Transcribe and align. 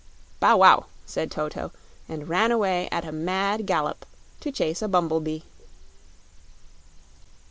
"Bow 0.39 0.57
wow!" 0.57 0.87
said 1.05 1.29
Toto, 1.29 1.71
and 2.09 2.27
ran 2.27 2.49
away 2.51 2.89
at 2.91 3.05
a 3.05 3.11
mad 3.11 3.67
gallop 3.67 4.03
to 4.39 4.51
chase 4.51 4.81
a 4.81 4.87
bumble 4.87 5.19
bee. 5.19 5.43